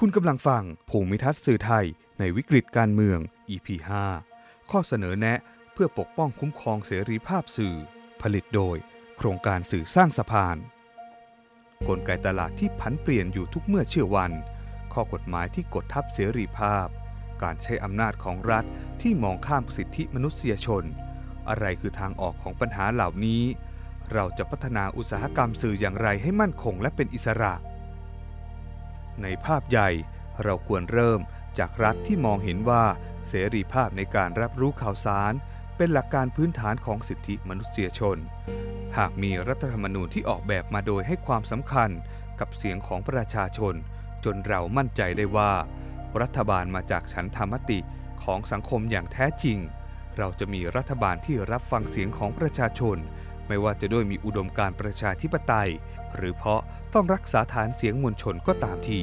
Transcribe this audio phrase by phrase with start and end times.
[0.00, 1.86] คุณกำลังฟังภูมิทัศน์สื่อไทย
[2.18, 3.18] ในวิกฤตการเมือง
[3.50, 3.68] EP
[4.18, 5.38] 5 ข้อเสนอแนะ
[5.72, 7.76] เพื่อปกป้องคุ้มครองเสรีภาพสื่อ
[8.22, 8.76] ผลิตโดย
[9.16, 10.56] โครงการสื่อสร้างสะพาน
[11.88, 14.32] กลไกตลาดที่ผันเปลี่ยนอยู่ทุกเมื่อเชื่อวัน
[14.92, 16.86] ข้อกฎหมายที่กดทับเสรีภาพ
[17.42, 18.64] การใช้อำนาจของรัฐ
[19.02, 20.84] ที่มองข้ามสิทธิมนุษยชน
[21.48, 23.42] อะไรคือทางออกของปัญหาเหล่านี้
[24.12, 27.54] เราจะพัฒนาอุตสาหกรรมสื่ออย่างไรให้มั่นคงและเป็นอิสระ
[29.22, 29.90] ในภาพใหญ่
[30.42, 31.20] เราควรเริ่ม
[31.58, 32.84] จากรัฐที่มองเห็นว่า
[33.28, 35.32] เสรีภาพในการรับรู้ข่าวสาร
[35.76, 38.18] เป็นหลักการพื้นฐานของสิทธิมนุษยชน
[38.98, 41.90] หากมีรัฐธรรมนูญที่ออกแบบมาโดยให้ความสำคัญ
[42.40, 43.74] กับเสียงของประชาชน
[44.24, 45.52] จนเรามั่นใจได้ว่า
[46.20, 47.78] รัฐบาลมาจากฉันธรรมติ
[48.24, 49.58] ของสังคมอย่างแท้จริง
[50.18, 52.96] เราจะมีรัฐบาลที่รับฟังเสียงของประชาชน
[53.48, 55.70] ไม่ว่าจะด้วยมีอุดมการประชาธิปไตย
[56.16, 56.60] หรือเพราะ
[56.94, 59.02] ต้องรักษาฐานเสียงมวลชนก็ตามที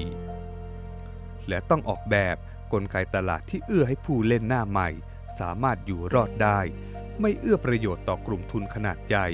[1.48, 2.36] และต้องออกแบบ
[2.74, 4.90] กลไกตลาดที่เอื้อให้ผู้เล่นหน้าใหม่
[5.40, 6.60] สามารถอยู่รอดได้
[7.22, 9.28] ไม่เอื้อประโยชน์ต่อกลุ่มทุนขนาดใหญ่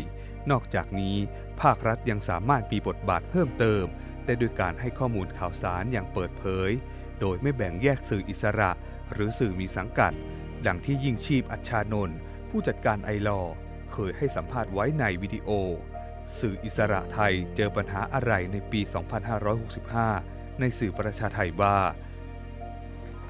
[0.52, 1.18] นอกจากนี้
[1.62, 3.86] ภาครัฐยังสามารถมีบทบาทเพิ่มเติม
[4.26, 6.72] ได้ด้วยการให้ข้อมูลข่าวสารอย่างเปิดเผย
[7.20, 8.72] โดยไม่แบ่งแยกสื่ออิสระ
[9.14, 10.14] หรือสื่อมีสังกัด
[10.66, 12.18] ดังที่ยิ่งชีพอัชชานนท์
[12.50, 13.42] ผู้จัดการไอลอ
[13.94, 15.50] เคยให้สัมภาษณ์ไว้ในวิดีโอ
[16.40, 18.82] สื่ออิสระไทยเจอปัญหาอะไรในปี
[19.76, 21.76] 2565 ในสื่อประชาไทยว่า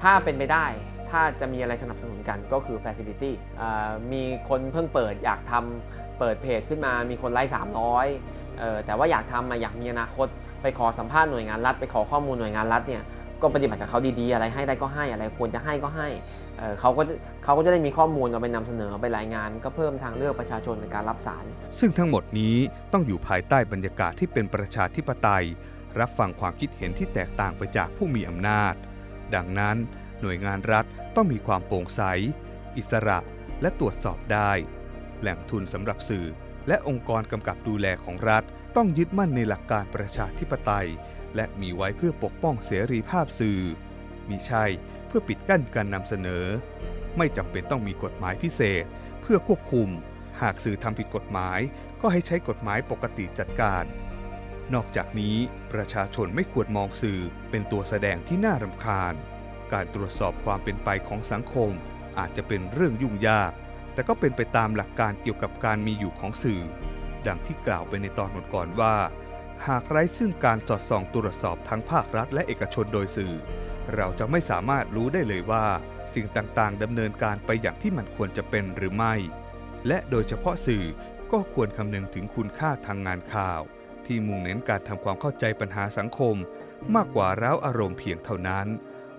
[0.02, 0.66] ถ้าเป็นไปได้
[1.10, 3.70] ถ้าจะมีอะไรสนับสนุนกันก็คือ Facility อ่
[4.12, 7.52] มีคนเพิ่งเปิดอยากทำเปิดเพจขึ้นมา มีคนไลค์
[8.18, 10.26] 300 แต่ว่าอยากทำมาอยากมีอนาคต
[10.62, 13.02] ไปขอสัมภาษณ์หน่วยงานรัฐ ไปขอข้อมูลหน่วยงานรัฐเนี่ย
[13.42, 16.08] ก็ปฏิบัติกับเขาดีๆ อะไรให้ได้ก็ให้อะไรควรจะให้ก็ให้
[16.80, 17.02] เขาก็
[17.44, 21.44] เขาก็จะได้มีข้อมูลเอาไปนำเสนอไปรายงาน ก็เพิ่มทางเลือกประชาชนในการรับสาร
[21.78, 22.56] ซึ่งทั้งหมดนี้
[22.92, 25.44] ต้องอยู่ภายใต้บรรยากาศที่เป็นประชาธิปไตย
[26.00, 28.74] รับฟังความคิดเห็นที่แตกต่างไปจากผู้มีอำนาจ
[29.34, 29.76] ดังนั้น
[30.20, 30.84] หน่วยงานรัฐ
[31.16, 32.02] ต้องมีความโปร่งใส
[32.76, 33.18] อิสระ
[33.62, 34.52] และตรวจสอบได้
[35.20, 36.26] แหล่งทุนสำหรับสื่อ
[36.68, 38.42] และองค์กรกำกับดูแลของรัฐ
[38.76, 40.88] ต้องยึดมั่นในหลักการประชาธิปไตย
[41.36, 43.60] และมีไว้เพื่อปกป้องเสรีภาพสื่อ
[44.28, 44.64] มิใช่
[45.10, 46.44] เพื่อปิดกั้นการนำเสนอ
[47.16, 48.84] ไม่จำเป็นต้องมีกฎหมายพิเศษ
[49.20, 49.88] เพื่อควบคุม
[50.40, 51.60] หากสื่อทำผิดกฎหมาย
[52.00, 53.84] ก็ให้ใช้กฎหมายปกติจัดการ
[54.74, 55.36] นอกจากนี้
[55.72, 57.20] ประชาชนไม่ควรมองสื่อ
[57.50, 59.14] เป็นตัวแสดงที่น่ารำคาญ
[59.72, 61.70] การตรวจสอบความเป็นไปของสังคม
[62.18, 63.52] อาจจะเป็นเรื่องยุ่งยาก
[63.94, 66.62] แต่ก็เป็นไปตามหลักการเกี่ยวกับการมีอยู่ของสื่อ
[67.26, 68.94] ดังที่กล่าวไปในตอนก่อนว่า
[69.68, 73.34] หากไร้ซึ่งการสอดส่องตรวจสอบทั้งภาครัฐและเอกชนโดยสื่อ
[73.94, 75.66] เราจะไม่สามารถรู้ได้เลยว่า
[76.14, 79.14] สิ่งต่างๆดำเนินการไปอย่างที่มันควรจะเป็นหรือไม่
[79.86, 80.84] และโดยเฉพาะสื่อ
[81.32, 83.60] ก็ควรคำนึงถึงคุณค่าทางงานข่าว
[84.06, 86.36] ที่มุ่งเน้นการทำความเข้าใจปัญหาสังคม
[86.94, 88.66] มากกว่าร้าวอารมณ์เพียงเท่านั้น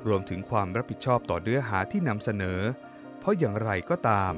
[0.07, 2.59] รวมถึงความรับผิดชอบต่อเนื้อหาที่นำเสนอ
[3.19, 4.33] เพราะอย่างไรก็ตาม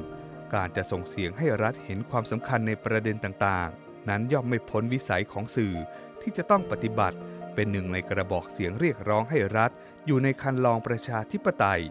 [0.53, 5.75] การจะส่งเสียงให้รัฐเห็นความสำคัญในประเด็นต่างๆ นั้นย่อมไม่พ้นวิสัยของสื่อ
[6.21, 7.17] ที่จะต้องปฏิบัติ
[7.55, 9.71] เป็นหนึ่งในกระบอกเสียงเรียกร้องให้รัฐ
[10.05, 11.83] อยู่ในคันลองประชาธิปไตย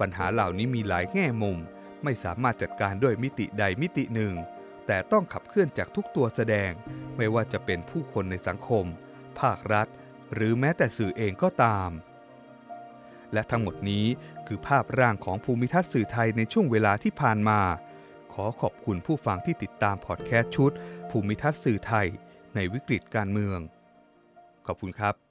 [0.00, 1.58] ปัญหาเหล่านี้มีหลายแง่มุม
[2.04, 4.34] ไม่สามารถจัดการด้วยมิติใดมิติหนึ่ง
[4.86, 6.72] แต่ต้องขับเคลื่อนจากทุกตัวแสดง
[7.16, 8.84] ไม่ว่าจะเป็นผู้คนในสังคม
[9.40, 9.86] ภาครัฐ
[10.34, 11.90] หรือแม้แต่สื่อเองก็ตาม
[13.32, 14.06] และทั้งหมดนี้
[14.46, 17.60] คือภาพร่างของภูมิทัศน์สื่อไทยในช่วงเวลาที่ผ่านมา
[18.32, 20.72] ขอขอบคุณผู้ฟังที่ติดตามพอดแคสต์ชุด
[21.10, 22.06] ภูมิทัศน์สื่อไทย
[22.54, 23.58] ในวิกฤตการเมือง
[24.68, 25.27] ขอบคุณครับ